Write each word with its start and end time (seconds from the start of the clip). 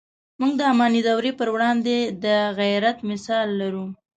موږ 0.39 0.51
د 0.59 0.61
اماني 0.71 1.01
دورې 1.07 1.31
پر 1.39 1.47
وړاندې 1.55 1.95
د 2.23 2.25
غیرت 2.59 2.97
مثال 3.09 3.47
لرو. 3.61 3.85